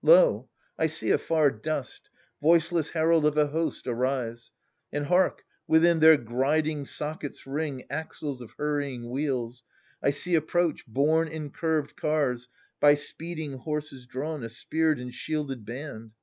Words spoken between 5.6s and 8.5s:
within their griding sockets ring Axles of